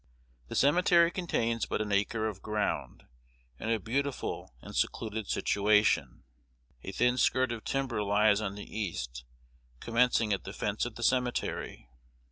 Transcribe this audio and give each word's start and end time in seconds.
"The 0.47 0.55
cemetery 0.55 1.11
contains 1.11 1.67
but 1.67 1.79
an 1.79 1.91
acre 1.91 2.25
of 2.27 2.41
ground, 2.41 3.03
in 3.59 3.69
a 3.69 3.79
beautiful 3.79 4.51
and 4.59 4.75
secluded 4.75 5.27
situation. 5.27 6.23
A 6.81 6.91
thin 6.91 7.19
skirt 7.19 7.51
of 7.51 7.63
timber 7.63 8.01
lies 8.01 8.41
on 8.41 8.55
the 8.55 8.65
east, 8.65 9.25
commencing 9.79 10.33
at 10.33 10.43
the 10.43 10.53
fence 10.53 10.87
of 10.87 10.95
the 10.95 11.03
cemetery. 11.03 11.87